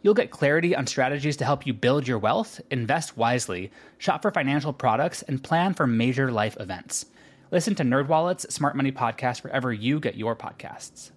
You'll 0.00 0.14
get 0.14 0.30
clarity 0.30 0.76
on 0.76 0.86
strategies 0.86 1.38
to 1.38 1.44
help 1.44 1.66
you 1.66 1.72
build 1.72 2.06
your 2.06 2.18
wealth, 2.18 2.60
invest 2.70 3.16
wisely, 3.16 3.72
shop 3.98 4.22
for 4.22 4.30
financial 4.30 4.72
products, 4.72 5.22
and 5.22 5.42
plan 5.42 5.74
for 5.74 5.88
major 5.88 6.30
life 6.30 6.56
events. 6.60 7.06
Listen 7.50 7.74
to 7.74 7.82
NerdWallet's 7.82 8.54
Smart 8.54 8.76
Money 8.76 8.92
Podcast 8.92 9.42
wherever 9.42 9.72
you 9.72 9.98
get 9.98 10.16
your 10.16 10.36
podcasts. 10.36 11.10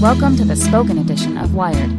Welcome 0.00 0.36
to 0.36 0.44
the 0.44 0.56
spoken 0.56 0.98
edition 0.98 1.38
of 1.38 1.54
Wired. 1.54 1.92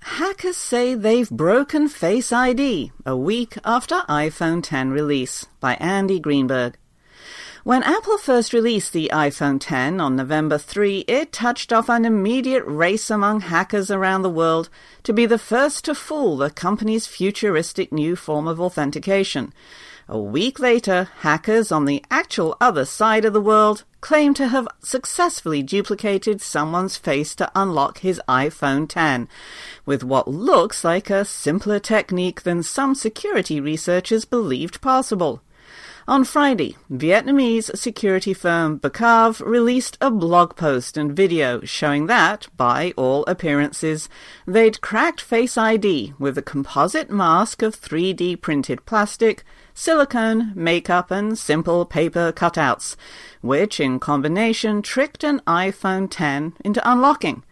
Hackers 0.00 0.56
say 0.56 0.94
they've 0.94 1.30
broken 1.30 1.88
Face 1.88 2.32
ID 2.32 2.90
a 3.04 3.16
week 3.16 3.56
after 3.64 3.96
iPhone 4.08 4.66
X 4.66 4.88
release 4.88 5.46
by 5.60 5.74
Andy 5.74 6.18
Greenberg. 6.18 6.76
When 7.66 7.82
Apple 7.82 8.16
first 8.16 8.52
released 8.52 8.92
the 8.92 9.10
iPhone 9.12 9.56
X 9.56 10.00
on 10.00 10.14
November 10.14 10.56
3, 10.56 11.00
it 11.08 11.32
touched 11.32 11.72
off 11.72 11.88
an 11.88 12.04
immediate 12.04 12.62
race 12.64 13.10
among 13.10 13.40
hackers 13.40 13.90
around 13.90 14.22
the 14.22 14.30
world 14.30 14.68
to 15.02 15.12
be 15.12 15.26
the 15.26 15.36
first 15.36 15.84
to 15.86 15.94
fool 15.96 16.36
the 16.36 16.48
company's 16.48 17.08
futuristic 17.08 17.90
new 17.90 18.14
form 18.14 18.46
of 18.46 18.60
authentication. 18.60 19.52
A 20.08 20.16
week 20.16 20.60
later, 20.60 21.08
hackers 21.22 21.72
on 21.72 21.86
the 21.86 22.04
actual 22.08 22.56
other 22.60 22.84
side 22.84 23.24
of 23.24 23.32
the 23.32 23.40
world 23.40 23.82
claim 24.00 24.32
to 24.34 24.46
have 24.46 24.68
successfully 24.80 25.64
duplicated 25.64 26.40
someone's 26.40 26.96
face 26.96 27.34
to 27.34 27.50
unlock 27.56 27.98
his 27.98 28.22
iPhone 28.28 28.88
X, 28.96 29.28
with 29.84 30.04
what 30.04 30.28
looks 30.28 30.84
like 30.84 31.10
a 31.10 31.24
simpler 31.24 31.80
technique 31.80 32.42
than 32.42 32.62
some 32.62 32.94
security 32.94 33.58
researchers 33.58 34.24
believed 34.24 34.80
possible. 34.80 35.42
On 36.08 36.22
Friday, 36.22 36.76
Vietnamese 36.88 37.76
security 37.76 38.32
firm 38.32 38.78
Bkav 38.78 39.44
released 39.44 39.98
a 40.00 40.08
blog 40.08 40.54
post 40.54 40.96
and 40.96 41.16
video 41.16 41.62
showing 41.62 42.06
that, 42.06 42.46
by 42.56 42.94
all 42.96 43.24
appearances, 43.24 44.08
they'd 44.46 44.80
cracked 44.80 45.20
Face 45.20 45.58
ID 45.58 46.14
with 46.16 46.38
a 46.38 46.42
composite 46.42 47.10
mask 47.10 47.60
of 47.60 47.74
3D 47.74 48.40
printed 48.40 48.86
plastic, 48.86 49.42
silicone, 49.74 50.52
makeup, 50.54 51.10
and 51.10 51.36
simple 51.36 51.84
paper 51.84 52.30
cutouts, 52.30 52.94
which 53.40 53.80
in 53.80 53.98
combination 53.98 54.82
tricked 54.82 55.24
an 55.24 55.40
iPhone 55.40 56.04
X 56.04 56.56
into 56.64 56.88
unlocking. 56.88 57.42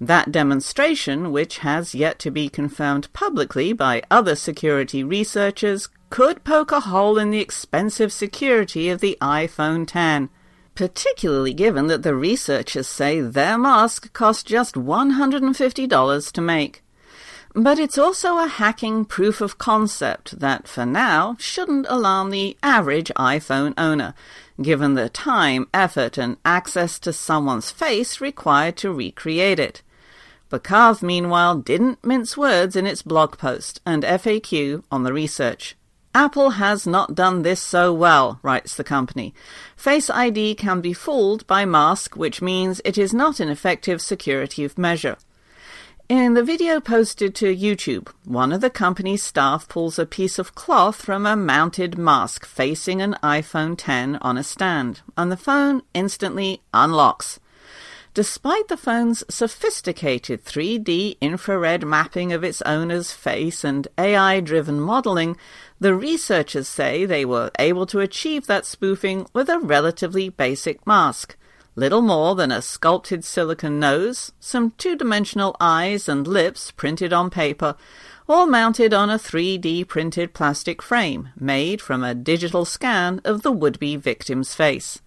That 0.00 0.30
demonstration, 0.30 1.32
which 1.32 1.58
has 1.58 1.94
yet 1.94 2.18
to 2.18 2.30
be 2.30 2.50
confirmed 2.50 3.10
publicly 3.14 3.72
by 3.72 4.02
other 4.10 4.36
security 4.36 5.02
researchers, 5.02 5.88
could 6.10 6.44
poke 6.44 6.70
a 6.70 6.80
hole 6.80 7.18
in 7.18 7.30
the 7.30 7.40
expensive 7.40 8.12
security 8.12 8.90
of 8.90 9.00
the 9.00 9.16
iPhone 9.22 9.88
X, 9.94 10.30
particularly 10.74 11.54
given 11.54 11.86
that 11.86 12.02
the 12.02 12.14
researchers 12.14 12.86
say 12.86 13.22
their 13.22 13.56
mask 13.56 14.12
cost 14.12 14.46
just 14.46 14.74
$150 14.74 16.32
to 16.32 16.40
make. 16.42 16.82
But 17.54 17.78
it's 17.78 17.96
also 17.96 18.36
a 18.36 18.48
hacking 18.48 19.06
proof 19.06 19.40
of 19.40 19.56
concept 19.56 20.40
that, 20.40 20.68
for 20.68 20.84
now, 20.84 21.36
shouldn't 21.38 21.86
alarm 21.88 22.28
the 22.28 22.54
average 22.62 23.10
iPhone 23.16 23.72
owner, 23.78 24.12
given 24.60 24.92
the 24.92 25.08
time, 25.08 25.66
effort, 25.72 26.18
and 26.18 26.36
access 26.44 26.98
to 26.98 27.14
someone's 27.14 27.70
face 27.70 28.20
required 28.20 28.76
to 28.76 28.92
recreate 28.92 29.58
it. 29.58 29.80
Bkav, 30.50 31.02
meanwhile, 31.02 31.56
didn't 31.56 32.04
mince 32.04 32.36
words 32.36 32.76
in 32.76 32.86
its 32.86 33.02
blog 33.02 33.36
post 33.36 33.80
and 33.84 34.04
FAQ 34.04 34.84
on 34.90 35.02
the 35.02 35.12
research. 35.12 35.76
Apple 36.14 36.50
has 36.50 36.86
not 36.86 37.14
done 37.14 37.42
this 37.42 37.60
so 37.60 37.92
well, 37.92 38.38
writes 38.42 38.74
the 38.76 38.84
company. 38.84 39.34
Face 39.76 40.08
ID 40.08 40.54
can 40.54 40.80
be 40.80 40.92
fooled 40.92 41.46
by 41.46 41.64
mask, 41.66 42.16
which 42.16 42.40
means 42.40 42.80
it 42.84 42.96
is 42.96 43.12
not 43.12 43.38
an 43.38 43.48
effective 43.48 44.00
security 44.00 44.66
measure. 44.78 45.18
In 46.08 46.34
the 46.34 46.44
video 46.44 46.80
posted 46.80 47.34
to 47.34 47.54
YouTube, 47.54 48.10
one 48.24 48.52
of 48.52 48.60
the 48.60 48.70
company's 48.70 49.24
staff 49.24 49.68
pulls 49.68 49.98
a 49.98 50.06
piece 50.06 50.38
of 50.38 50.54
cloth 50.54 51.02
from 51.02 51.26
a 51.26 51.34
mounted 51.34 51.98
mask 51.98 52.46
facing 52.46 53.02
an 53.02 53.16
iPhone 53.24 53.72
X 53.72 54.18
on 54.22 54.38
a 54.38 54.44
stand, 54.44 55.00
and 55.18 55.32
the 55.32 55.36
phone 55.36 55.82
instantly 55.92 56.62
unlocks. 56.72 57.40
Despite 58.16 58.68
the 58.68 58.78
phone's 58.78 59.22
sophisticated 59.28 60.42
3D 60.42 61.18
infrared 61.20 61.84
mapping 61.84 62.32
of 62.32 62.42
its 62.42 62.62
owner's 62.62 63.12
face 63.12 63.62
and 63.62 63.86
AI 63.98 64.40
driven 64.40 64.80
modeling, 64.80 65.36
the 65.80 65.94
researchers 65.94 66.66
say 66.66 67.04
they 67.04 67.26
were 67.26 67.50
able 67.58 67.84
to 67.84 68.00
achieve 68.00 68.46
that 68.46 68.64
spoofing 68.64 69.26
with 69.34 69.50
a 69.50 69.58
relatively 69.58 70.30
basic 70.30 70.86
mask. 70.86 71.36
Little 71.74 72.00
more 72.00 72.34
than 72.34 72.50
a 72.50 72.62
sculpted 72.62 73.22
silicon 73.22 73.78
nose, 73.78 74.32
some 74.40 74.70
two 74.78 74.96
dimensional 74.96 75.54
eyes 75.60 76.08
and 76.08 76.26
lips 76.26 76.70
printed 76.70 77.12
on 77.12 77.28
paper, 77.28 77.76
all 78.26 78.46
mounted 78.46 78.94
on 78.94 79.10
a 79.10 79.18
3D 79.18 79.86
printed 79.88 80.32
plastic 80.32 80.80
frame 80.80 81.28
made 81.38 81.82
from 81.82 82.02
a 82.02 82.14
digital 82.14 82.64
scan 82.64 83.20
of 83.26 83.42
the 83.42 83.52
would 83.52 83.78
be 83.78 83.94
victim's 83.94 84.54
face. 84.54 85.02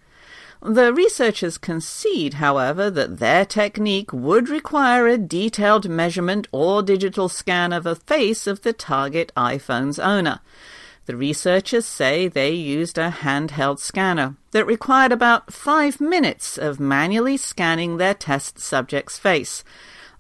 The 0.62 0.94
researchers 0.94 1.58
concede, 1.58 2.34
however, 2.36 2.90
that 2.90 3.20
their 3.20 3.46
technique 3.46 4.12
would 4.12 4.50
require 4.50 5.08
a 5.08 5.18
detailed 5.18 5.88
measurement 5.88 6.50
or 6.52 6.84
digital 6.84 7.30
scan 7.30 7.72
of 7.72 7.86
a 7.86 7.96
face 7.96 8.46
of 8.46 8.62
the 8.62 8.74
target 8.74 9.32
iPhone's 9.38 10.00
owner. 10.00 10.42
The 11.06 11.16
researchers 11.16 11.86
say 11.86 12.28
they 12.28 12.52
used 12.52 12.98
a 12.98 13.10
handheld 13.10 13.80
scanner 13.80 14.36
that 14.52 14.66
required 14.66 15.14
about 15.14 15.54
five 15.54 16.02
minutes 16.02 16.58
of 16.58 16.78
manually 16.78 17.38
scanning 17.38 17.96
their 17.96 18.14
test 18.14 18.60
subject's 18.60 19.18
face. 19.18 19.64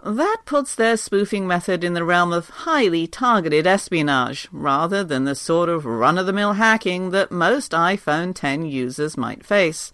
That 0.01 0.37
puts 0.45 0.73
their 0.73 0.95
spoofing 0.95 1.47
method 1.47 1.83
in 1.83 1.93
the 1.93 2.05
realm 2.05 2.31
of 2.31 2.49
highly 2.49 3.07
targeted 3.07 3.67
espionage, 3.67 4.47
rather 4.53 5.03
than 5.03 5.25
the 5.25 5.35
sort 5.35 5.67
of 5.67 5.85
run 5.85 6.17
of 6.17 6.25
the 6.25 6.33
mill 6.33 6.53
hacking 6.53 7.09
that 7.09 7.29
most 7.29 7.73
iPhone 7.73 8.41
X 8.41 8.63
users 8.63 9.17
might 9.17 9.45
face. 9.45 9.91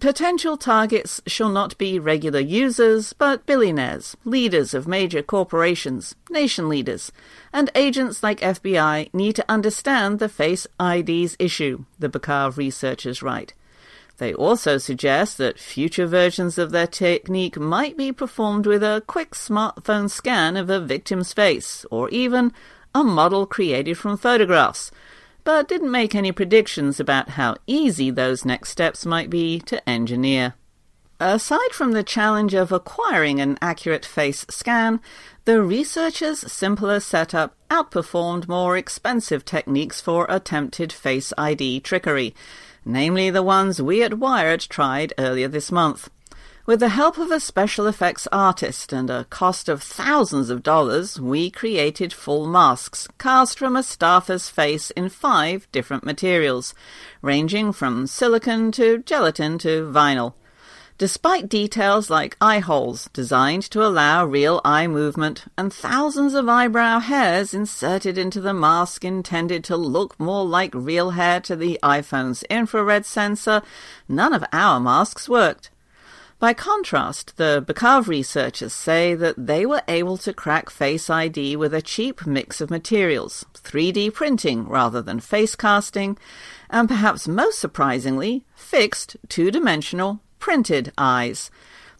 Potential 0.00 0.56
targets 0.56 1.20
shall 1.26 1.48
not 1.48 1.78
be 1.78 1.98
regular 1.98 2.40
users, 2.40 3.12
but 3.12 3.46
billionaires, 3.46 4.16
leaders 4.24 4.74
of 4.74 4.88
major 4.88 5.22
corporations, 5.22 6.14
nation 6.28 6.68
leaders, 6.68 7.12
and 7.52 7.70
agents 7.74 8.22
like 8.22 8.40
FBI 8.40 9.12
need 9.14 9.36
to 9.36 9.44
understand 9.48 10.18
the 10.18 10.28
Face 10.28 10.66
ID's 10.80 11.36
issue, 11.38 11.84
the 11.98 12.08
Bkav 12.08 12.56
researchers 12.56 13.22
write. 13.22 13.54
They 14.18 14.34
also 14.34 14.78
suggest 14.78 15.38
that 15.38 15.58
future 15.58 16.06
versions 16.06 16.58
of 16.58 16.70
their 16.70 16.86
technique 16.86 17.58
might 17.58 17.96
be 17.96 18.12
performed 18.12 18.66
with 18.66 18.82
a 18.82 19.02
quick 19.06 19.32
smartphone 19.32 20.10
scan 20.10 20.56
of 20.56 20.70
a 20.70 20.80
victim's 20.80 21.32
face, 21.32 21.84
or 21.90 22.08
even 22.10 22.52
a 22.94 23.04
model 23.04 23.46
created 23.46 23.98
from 23.98 24.16
photographs, 24.16 24.90
but 25.44 25.68
didn't 25.68 25.90
make 25.90 26.14
any 26.14 26.32
predictions 26.32 27.00
about 27.00 27.30
how 27.30 27.56
easy 27.66 28.10
those 28.10 28.44
next 28.44 28.70
steps 28.70 29.04
might 29.04 29.30
be 29.30 29.58
to 29.60 29.88
engineer. 29.88 30.54
Aside 31.18 31.70
from 31.72 31.92
the 31.92 32.02
challenge 32.02 32.52
of 32.52 32.72
acquiring 32.72 33.40
an 33.40 33.56
accurate 33.62 34.04
face 34.04 34.44
scan, 34.50 35.00
the 35.44 35.62
researchers' 35.62 36.50
simpler 36.52 36.98
setup 36.98 37.54
outperformed 37.70 38.48
more 38.48 38.76
expensive 38.76 39.44
techniques 39.44 40.00
for 40.00 40.26
attempted 40.28 40.92
Face 40.92 41.32
ID 41.38 41.80
trickery, 41.80 42.34
namely 42.84 43.30
the 43.30 43.42
ones 43.42 43.80
we 43.80 44.02
at 44.02 44.18
Wired 44.18 44.60
tried 44.62 45.12
earlier 45.16 45.46
this 45.48 45.70
month. 45.70 46.10
With 46.64 46.78
the 46.78 46.90
help 46.90 47.18
of 47.18 47.32
a 47.32 47.40
special 47.40 47.88
effects 47.88 48.28
artist 48.30 48.92
and 48.92 49.10
a 49.10 49.24
cost 49.24 49.68
of 49.68 49.82
thousands 49.82 50.48
of 50.48 50.62
dollars, 50.62 51.20
we 51.20 51.50
created 51.50 52.12
full 52.12 52.46
masks 52.46 53.08
cast 53.18 53.58
from 53.58 53.74
a 53.74 53.82
staffer's 53.82 54.48
face 54.48 54.92
in 54.92 55.08
five 55.08 55.66
different 55.72 56.04
materials, 56.04 56.72
ranging 57.20 57.72
from 57.72 58.06
silicon 58.06 58.70
to 58.72 58.98
gelatin 58.98 59.58
to 59.58 59.90
vinyl. 59.92 60.34
Despite 60.98 61.48
details 61.48 62.10
like 62.10 62.36
eye 62.40 62.60
holes 62.60 63.10
designed 63.12 63.64
to 63.72 63.84
allow 63.84 64.24
real 64.24 64.60
eye 64.64 64.86
movement 64.86 65.46
and 65.58 65.72
thousands 65.72 66.32
of 66.32 66.48
eyebrow 66.48 67.00
hairs 67.00 67.52
inserted 67.52 68.16
into 68.16 68.40
the 68.40 68.54
mask 68.54 69.04
intended 69.04 69.64
to 69.64 69.76
look 69.76 70.20
more 70.20 70.46
like 70.46 70.72
real 70.76 71.10
hair 71.10 71.40
to 71.40 71.56
the 71.56 71.80
iPhone's 71.82 72.44
infrared 72.44 73.04
sensor, 73.04 73.62
none 74.08 74.32
of 74.32 74.44
our 74.52 74.78
masks 74.78 75.28
worked. 75.28 75.70
By 76.42 76.54
contrast, 76.54 77.36
the 77.36 77.64
Bkav 77.64 78.08
researchers 78.08 78.72
say 78.72 79.14
that 79.14 79.46
they 79.46 79.64
were 79.64 79.84
able 79.86 80.16
to 80.16 80.32
crack 80.32 80.70
Face 80.70 81.08
ID 81.08 81.54
with 81.54 81.72
a 81.72 81.80
cheap 81.80 82.26
mix 82.26 82.60
of 82.60 82.68
materials, 82.68 83.46
3D 83.54 84.12
printing 84.12 84.66
rather 84.66 85.00
than 85.00 85.20
face 85.20 85.54
casting, 85.54 86.18
and 86.68 86.88
perhaps 86.88 87.28
most 87.28 87.60
surprisingly, 87.60 88.44
fixed 88.56 89.16
two-dimensional 89.28 90.18
printed 90.40 90.92
eyes. 90.98 91.48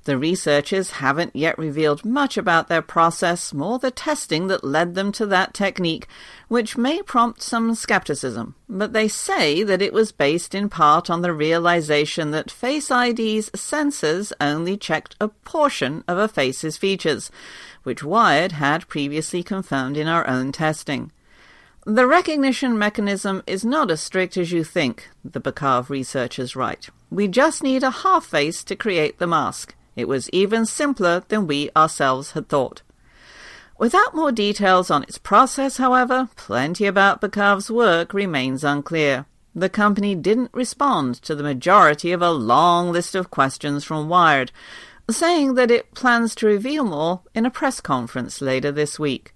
The 0.05 0.19
researchers 0.19 0.93
haven't 0.93 1.37
yet 1.37 1.57
revealed 1.57 2.05
much 2.05 2.37
about 2.37 2.67
their 2.67 2.83
process 2.83 3.55
or 3.55 3.79
the 3.79 3.93
testing 3.93 4.49
that 4.49 4.65
led 4.65 4.97
them 4.97 5.13
to 5.13 5.27
that 5.27 5.55
technique, 5.55 6.09
which 6.49 6.77
may 6.77 7.03
prompt 7.03 7.41
some 7.41 7.77
skepticism, 7.77 8.57
but 8.69 8.93
they 8.93 9.07
say 9.07 9.63
that 9.63 9.81
it 9.81 9.93
was 9.93 10.11
based 10.11 10.57
in 10.57 10.69
part 10.69 11.09
on 11.09 11.23
the 11.23 11.33
realization 11.33 12.33
that 12.33 12.51
Face 12.51 12.91
ID's 12.91 13.51
sensors 13.51 14.33
only 14.41 14.77
checked 14.77 15.15
a 15.21 15.29
portion 15.29 16.03
of 16.09 16.19
a 16.19 16.27
face's 16.27 16.77
features, 16.77 17.31
which 17.85 18.03
Wired 18.03 18.53
had 18.53 18.89
previously 18.89 19.45
confirmed 19.45 19.97
in 19.97 20.09
our 20.09 20.27
own 20.27 20.51
testing. 20.51 21.13
The 21.87 22.09
recognition 22.09 22.77
mechanism 22.77 23.45
is 23.47 23.65
not 23.65 23.89
as 23.89 24.01
strict 24.01 24.37
as 24.37 24.51
you 24.51 24.65
think, 24.65 25.11
the 25.25 25.41
Bkav 25.41 25.91
researchers 25.91 26.57
write. 26.57 26.91
We 27.09 27.29
just 27.29 27.63
need 27.63 27.85
a 27.85 27.91
half 27.91 28.25
face 28.25 28.65
to 28.65 28.75
create 28.75 29.21
the 29.21 29.29
mask. 29.29 29.77
It 29.95 30.09
was 30.09 30.31
even 30.31 30.67
simpler 30.67 31.23
than 31.29 31.47
we 31.47 31.71
ourselves 31.77 32.33
had 32.33 32.49
thought. 32.49 32.83
Without 33.79 34.15
more 34.15 34.33
details 34.33 34.91
on 34.91 35.03
its 35.03 35.19
process, 35.19 35.77
however, 35.79 36.29
plenty 36.37 36.87
about 36.87 37.21
Bkav's 37.21 37.71
work 37.71 38.15
remains 38.15 38.63
unclear. 38.63 39.27
The 39.55 39.69
company 39.69 40.15
didn't 40.15 40.51
respond 40.55 41.17
to 41.23 41.35
the 41.35 41.43
majority 41.43 42.13
of 42.13 42.23
a 42.23 42.31
long 42.31 42.93
list 42.93 43.15
of 43.15 43.31
questions 43.31 43.85
from 43.85 44.09
Wired, 44.09 44.53
saying 45.11 45.55
that 45.55 45.71
it 45.71 45.95
plans 45.95 46.35
to 46.37 46.47
reveal 46.47 46.85
more 46.85 47.21
in 47.35 47.45
a 47.45 47.51
press 47.51 47.81
conference 47.81 48.41
later 48.41 48.73
this 48.73 48.99
week. 48.99 49.32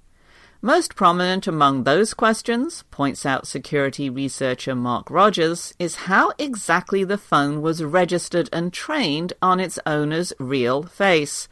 Most 0.66 0.96
prominent 0.96 1.46
among 1.46 1.84
those 1.84 2.12
questions, 2.12 2.82
points 2.90 3.24
out 3.24 3.46
security 3.46 4.10
researcher 4.10 4.74
Marc 4.74 5.08
Rogers, 5.12 5.72
is 5.78 6.06
how 6.10 6.32
exactly 6.40 7.04
the 7.04 7.16
phone 7.16 7.62
was 7.62 7.84
registered 7.84 8.48
and 8.52 8.72
trained 8.72 9.32
on 9.40 9.60
its 9.60 9.78
owner's 9.86 10.32
real 10.40 10.82
face. 10.82 11.46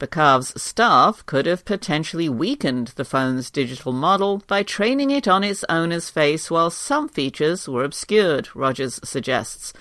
Bkav's 0.00 0.60
staff 0.60 1.24
could 1.26 1.46
have 1.46 1.64
potentially 1.64 2.28
weakened 2.28 2.88
the 2.96 3.04
phone's 3.04 3.52
digital 3.52 3.92
model 3.92 4.42
by 4.48 4.64
training 4.64 5.12
it 5.12 5.28
on 5.28 5.44
its 5.44 5.64
owner's 5.68 6.10
face 6.10 6.50
while 6.50 6.70
some 6.70 7.08
features 7.08 7.68
were 7.68 7.84
obscured, 7.84 8.48
Rogers 8.56 8.98
suggests. 9.04 9.72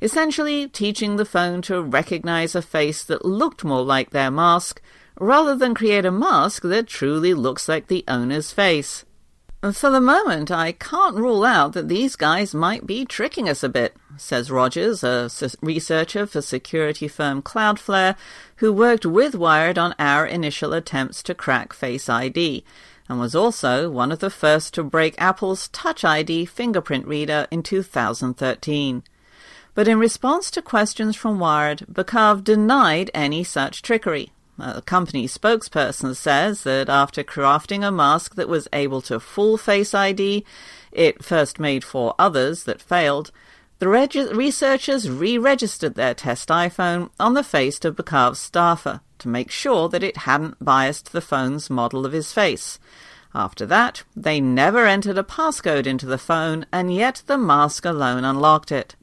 Essentially, 0.00 0.66
teaching 0.66 1.16
the 1.16 1.26
phone 1.26 1.60
to 1.60 1.82
recognize 1.82 2.54
a 2.54 2.62
face 2.62 3.04
that 3.04 3.26
looked 3.26 3.64
more 3.64 3.82
like 3.82 4.10
their 4.10 4.30
mask 4.30 4.80
rather 5.18 5.54
than 5.54 5.74
create 5.74 6.04
a 6.04 6.10
mask 6.10 6.62
that 6.62 6.86
truly 6.86 7.34
looks 7.34 7.68
like 7.68 7.86
the 7.86 8.04
owner's 8.08 8.52
face. 8.52 9.04
For 9.72 9.88
the 9.88 10.00
moment, 10.00 10.50
I 10.50 10.72
can't 10.72 11.16
rule 11.16 11.42
out 11.42 11.72
that 11.72 11.88
these 11.88 12.16
guys 12.16 12.54
might 12.54 12.86
be 12.86 13.06
tricking 13.06 13.48
us 13.48 13.62
a 13.62 13.68
bit, 13.70 13.96
says 14.18 14.50
Rogers, 14.50 15.02
a 15.02 15.30
researcher 15.62 16.26
for 16.26 16.42
security 16.42 17.08
firm 17.08 17.40
Cloudflare, 17.40 18.14
who 18.56 18.74
worked 18.74 19.06
with 19.06 19.34
Wired 19.34 19.78
on 19.78 19.94
our 19.98 20.26
initial 20.26 20.74
attempts 20.74 21.22
to 21.22 21.34
crack 21.34 21.72
Face 21.72 22.10
ID, 22.10 22.62
and 23.08 23.18
was 23.18 23.34
also 23.34 23.88
one 23.88 24.12
of 24.12 24.18
the 24.18 24.28
first 24.28 24.74
to 24.74 24.82
break 24.82 25.14
Apple's 25.16 25.68
Touch 25.68 26.04
ID 26.04 26.44
fingerprint 26.44 27.06
reader 27.06 27.46
in 27.50 27.62
2013. 27.62 29.02
But 29.74 29.88
in 29.88 29.98
response 29.98 30.50
to 30.50 30.60
questions 30.60 31.16
from 31.16 31.38
Wired, 31.38 31.86
Bkav 31.90 32.44
denied 32.44 33.10
any 33.14 33.42
such 33.42 33.80
trickery, 33.80 34.30
a 34.58 34.82
company 34.82 35.26
spokesperson 35.26 36.14
says 36.14 36.62
that 36.62 36.88
after 36.88 37.22
crafting 37.24 37.86
a 37.86 37.90
mask 37.90 38.34
that 38.36 38.48
was 38.48 38.68
able 38.72 39.00
to 39.02 39.20
full 39.20 39.56
Face 39.56 39.94
ID, 39.94 40.44
it 40.92 41.24
first 41.24 41.58
made 41.58 41.84
four 41.84 42.14
others 42.18 42.64
that 42.64 42.80
failed, 42.80 43.30
the 43.78 43.88
reg- 43.88 44.14
researchers 44.14 45.10
re-registered 45.10 45.94
their 45.94 46.14
test 46.14 46.48
iPhone 46.48 47.10
on 47.18 47.34
the 47.34 47.42
face 47.42 47.84
of 47.84 47.96
Bkav's 47.96 48.38
staffer 48.38 49.00
to 49.18 49.28
make 49.28 49.50
sure 49.50 49.88
that 49.88 50.02
it 50.02 50.18
hadn't 50.18 50.64
biased 50.64 51.12
the 51.12 51.20
phone's 51.20 51.68
model 51.68 52.06
of 52.06 52.12
his 52.12 52.32
face. 52.32 52.78
After 53.34 53.66
that, 53.66 54.04
they 54.14 54.40
never 54.40 54.86
entered 54.86 55.18
a 55.18 55.24
passcode 55.24 55.86
into 55.86 56.06
the 56.06 56.18
phone, 56.18 56.66
and 56.72 56.94
yet 56.94 57.22
the 57.26 57.36
mask 57.36 57.84
alone 57.84 58.24
unlocked 58.24 58.70
it. 58.70 58.94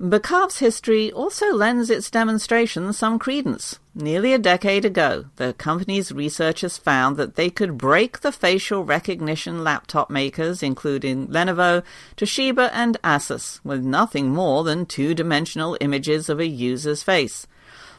Bkav's 0.00 0.60
history 0.60 1.10
also 1.10 1.52
lends 1.52 1.90
its 1.90 2.08
demonstration 2.08 2.92
some 2.92 3.18
credence. 3.18 3.80
Nearly 3.96 4.32
a 4.32 4.38
decade 4.38 4.84
ago, 4.84 5.24
the 5.36 5.54
company's 5.54 6.12
researchers 6.12 6.78
found 6.78 7.16
that 7.16 7.34
they 7.34 7.50
could 7.50 7.76
break 7.76 8.20
the 8.20 8.30
facial 8.30 8.84
recognition 8.84 9.64
laptop 9.64 10.08
makers, 10.08 10.62
including 10.62 11.26
Lenovo, 11.26 11.82
Toshiba, 12.16 12.70
and 12.72 12.96
Asus, 13.02 13.58
with 13.64 13.82
nothing 13.82 14.28
more 14.28 14.62
than 14.62 14.86
two-dimensional 14.86 15.76
images 15.80 16.28
of 16.28 16.38
a 16.38 16.46
user's 16.46 17.02
face. 17.02 17.48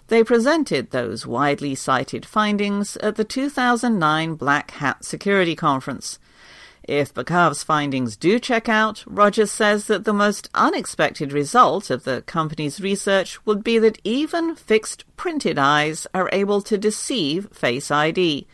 They 0.08 0.24
presented 0.24 0.92
those 0.92 1.28
widely 1.28 1.76
cited 1.76 2.26
findings 2.26 2.96
at 2.98 3.18
the 3.18 3.26
2009 3.26 4.36
Black 4.36 4.72
Hat 4.72 5.04
Security 5.04 5.56
Conference. 5.56 6.18
If 6.84 7.14
Bkav's 7.14 7.64
findings 7.64 8.16
do 8.16 8.40
check 8.40 8.68
out, 8.68 9.04
Rogers 9.06 9.52
says 9.52 9.86
that 9.88 10.06
the 10.06 10.14
most 10.14 10.50
unexpected 10.54 11.32
result 11.32 11.90
of 11.90 12.04
the 12.04 12.24
company's 12.24 12.82
research 12.82 13.46
would 13.46 13.64
be 13.64 13.78
that 13.80 14.00
even 14.04 14.56
fixed 14.56 15.04
printed 15.18 15.60
eyes 15.60 16.08
are 16.14 16.30
able 16.32 16.62
to 16.62 16.78
deceive 16.78 17.50
Face 17.52 17.92
ID. 17.92 18.48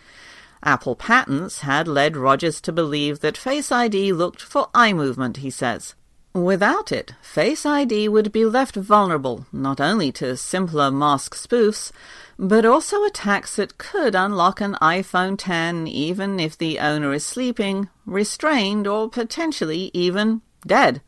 Apple 0.63 0.95
patents 0.95 1.59
had 1.59 1.87
led 1.87 2.17
Rogers 2.17 2.59
to 2.61 2.71
believe 2.71 3.19
that 3.19 3.37
Face 3.37 3.71
ID 3.71 4.11
looked 4.11 4.41
for 4.41 4.69
eye 4.73 4.93
movement, 4.93 5.37
he 5.37 5.49
says. 5.49 5.95
Without 6.35 6.91
it, 6.91 7.13
Face 7.21 7.65
ID 7.65 8.09
would 8.09 8.33
be 8.33 8.43
left 8.43 8.75
vulnerable 8.75 9.45
not 9.53 9.79
only 9.79 10.11
to 10.11 10.35
simpler 10.35 10.91
mask 10.91 11.33
spoofs, 11.33 11.93
but 12.37 12.65
also 12.65 13.05
attacks 13.05 13.55
that 13.55 13.77
could 13.77 14.15
unlock 14.15 14.59
an 14.59 14.75
iPhone 14.81 15.35
X 15.35 15.89
even 15.89 16.37
if 16.41 16.57
the 16.57 16.77
owner 16.79 17.13
is 17.13 17.25
sleeping, 17.25 17.87
restrained, 18.05 18.85
or 18.85 19.09
potentially 19.09 19.89
even 19.93 20.41
dead. 20.67 21.01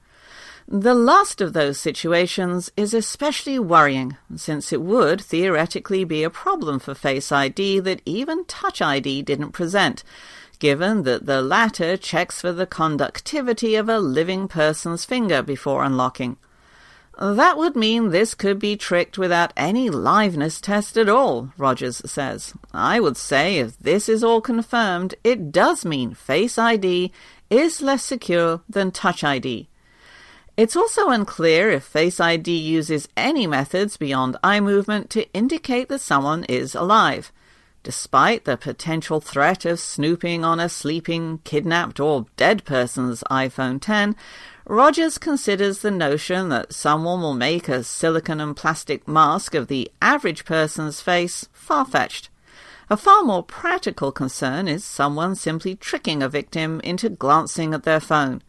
The 0.70 0.94
last 0.94 1.40
of 1.40 1.54
those 1.54 1.80
situations 1.80 2.70
is 2.76 2.94
especially 2.94 3.58
worrying, 3.58 4.18
since 4.36 4.74
it 4.74 4.82
would 4.82 5.22
theoretically 5.22 6.04
be 6.04 6.24
a 6.24 6.30
problem 6.30 6.80
for 6.80 6.94
Face 6.94 7.32
ID 7.32 7.80
that 7.80 8.02
even 8.04 8.44
Touch 8.44 8.82
ID 8.82 9.22
didn't 9.22 9.54
present, 9.54 10.04
given 10.60 11.04
that 11.04 11.26
the 11.26 11.42
latter 11.42 11.96
checks 11.96 12.42
for 12.42 12.52
the 12.52 12.66
conductivity 12.66 13.76
of 13.76 13.88
a 13.88 13.98
living 13.98 14.50
person's 14.50 15.06
finger 15.06 15.42
before 15.42 15.86
unlocking. 15.86 16.36
That 17.18 17.58
would 17.58 17.78
mean 17.78 18.10
this 18.10 18.36
could 18.36 18.60
be 18.60 18.76
tricked 18.76 19.18
without 19.18 19.54
any 19.56 19.90
liveness 19.90 20.60
test 20.60 20.98
at 20.98 21.08
all, 21.08 21.54
Rogers 21.58 22.02
says. 22.06 22.54
I 22.74 23.00
would 23.00 23.16
say 23.16 23.60
if 23.60 23.80
this 23.80 24.10
is 24.10 24.22
all 24.22 24.42
confirmed, 24.42 25.16
it 25.24 25.50
does 25.54 25.86
mean 25.86 26.14
Face 26.14 26.58
ID 26.58 27.14
is 27.50 27.82
less 27.82 28.04
secure 28.04 28.60
than 28.68 28.92
Touch 28.92 29.24
ID. 29.24 29.70
It's 30.58 30.76
also 30.76 31.10
unclear 31.10 31.70
if 31.70 31.84
Face 31.84 32.20
ID 32.20 32.52
uses 32.52 33.08
any 33.16 33.46
methods 33.46 33.96
beyond 33.96 34.38
eye 34.44 34.60
movement 34.60 35.12
to 35.12 35.32
indicate 35.32 35.88
that 35.90 36.02
someone 36.02 36.46
is 36.46 36.74
alive. 36.74 37.32
Despite 37.84 38.46
the 38.46 38.58
potential 38.58 39.22
threat 39.22 39.66
of 39.66 39.80
snooping 39.80 40.44
on 40.44 40.60
a 40.60 40.68
sleeping, 40.68 41.42
kidnapped, 41.44 42.00
or 42.00 42.26
dead 42.38 42.66
person's 42.66 43.24
iPhone 43.30 43.88
X, 43.88 44.20
Rogers 44.66 45.20
considers 45.20 45.80
the 45.80 45.92
notion 45.92 46.50
that 46.50 46.74
someone 46.74 47.22
will 47.22 47.36
make 47.36 47.70
a 47.70 47.84
silicon 47.84 48.42
and 48.42 48.58
plastic 48.58 49.08
mask 49.08 49.54
of 49.54 49.68
the 49.68 49.92
average 50.02 50.44
person's 50.44 51.02
face 51.02 51.48
far 51.54 51.86
fetched. 51.86 52.30
A 52.90 52.98
far 52.98 53.24
more 53.24 53.44
practical 53.44 54.12
concern 54.12 54.68
is 54.68 54.84
someone 54.84 55.36
simply 55.36 55.76
tricking 55.76 56.24
a 56.24 56.28
victim 56.28 56.82
into 56.84 57.10
glancing 57.10 57.76
at 57.76 57.84
their 57.84 58.00
phone. 58.00 58.42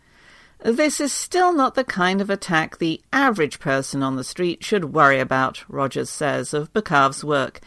This 0.60 1.00
is 1.00 1.12
still 1.12 1.52
not 1.52 1.76
the 1.76 1.84
kind 1.84 2.20
of 2.20 2.30
attack 2.30 2.78
the 2.78 3.00
average 3.12 3.60
person 3.60 4.02
on 4.02 4.16
the 4.16 4.24
street 4.24 4.64
should 4.64 4.92
worry 4.92 5.20
about, 5.20 5.64
Rogers 5.68 6.10
says 6.10 6.52
of 6.52 6.72
Bkav's 6.72 7.22
work. 7.22 7.60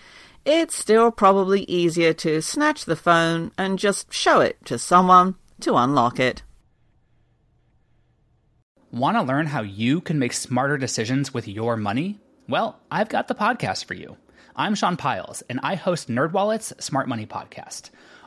It's 0.43 0.75
still 0.75 1.10
probably 1.10 1.63
easier 1.63 2.13
to 2.13 2.41
snatch 2.41 2.83
the 2.83 2.98
phone 2.98 3.51
and 3.57 3.79
just 3.79 4.12
show 4.12 4.41
it 4.41 4.57
to 4.65 4.77
someone 4.77 5.36
to 5.62 5.75
unlock 5.75 6.19
it. 6.19 6.43
Want 8.91 9.15
to 9.15 9.24
learn 9.24 9.45
how 9.48 9.62
you 9.62 10.01
can 10.01 10.19
make 10.19 10.33
smarter 10.33 10.77
decisions 10.77 11.33
with 11.33 11.48
your 11.48 11.77
money? 11.77 12.19
Well, 12.50 12.77
I've 12.91 13.07
got 13.07 13.29
the 13.29 13.36
podcast 13.36 13.86
for 13.86 13.93
you. 13.93 14.17
I'm 14.53 14.75
Sean 14.75 14.98
Pyles, 14.98 15.43
and 15.43 15.62
I 15.63 15.75
host 15.75 16.10
NerdWallet's 16.10 16.83
Smart 16.83 17.07
Money 17.07 17.25
Podcast. 17.25 17.89